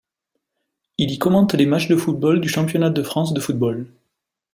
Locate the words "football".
1.95-2.41, 3.39-3.85